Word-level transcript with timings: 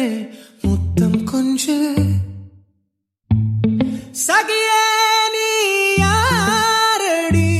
கண்களே 0.00 0.28
முத்தம் 0.62 1.24
கொஞ்சு. 1.24 1.94
சகியே 4.26 4.86
நீ 5.34 5.48
யாரடி? 5.96 7.50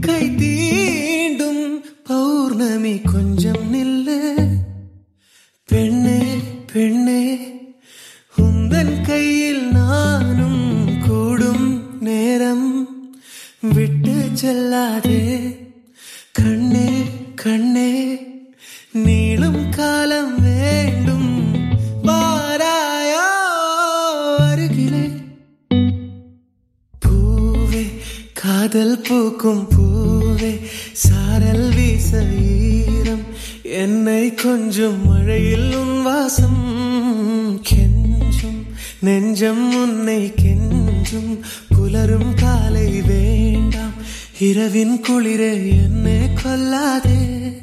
கை 0.00 0.30
தீண்டும் 0.30 1.82
பௌர்ணமி 2.04 3.00
கொஞ்சம் 3.00 3.74
நில்லு. 3.74 4.46
பெண்ணே 5.64 6.22
பெண்ணே 6.72 7.52
உந்தன் 8.36 9.06
கையில் 9.06 9.72
நானும் 9.72 10.86
கூடும் 11.06 11.98
நேரம். 12.00 12.88
விட்டு 13.74 14.28
செல்லாதே. 14.42 15.33
காதல் 28.46 28.98
பூக்கும் 28.98 29.68
பூவே 29.68 30.60
சாரல் 30.92 31.74
வீச 31.74 32.24
ஈரம் 32.42 33.24
என்னை 33.62 34.34
கொஞ்சம் 34.34 35.06
மழையில் 35.06 35.74
உன் 35.74 36.02
வாசம் 36.02 37.60
கெஞ்சும். 37.68 38.66
நெஞ்சம் 38.98 39.82
உன்னை 39.82 40.32
கெஞ்சும். 40.42 41.40
புலரும் 41.78 42.34
காலை 42.34 43.02
வேண்டாம். 43.02 43.92
இரவின் 44.38 45.00
குளிரே 45.00 45.68
என்னை 45.68 46.32
கொல்லாதே. 46.32 47.60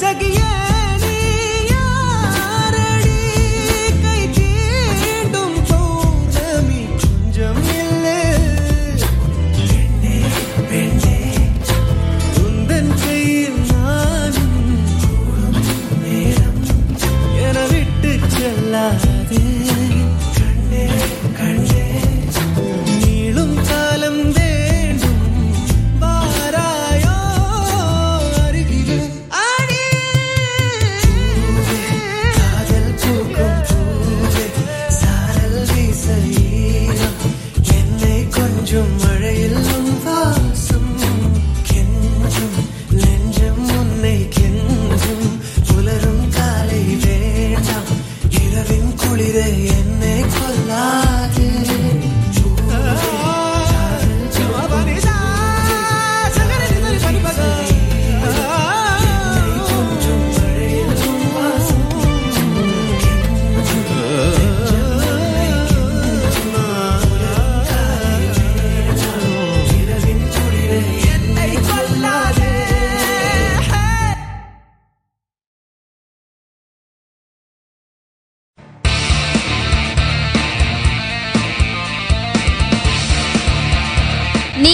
சகியே 0.00 0.65